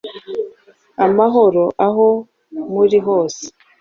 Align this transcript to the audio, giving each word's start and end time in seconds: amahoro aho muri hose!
amahoro 1.05 1.63
aho 1.87 2.07
muri 2.73 2.97
hose! 3.05 3.43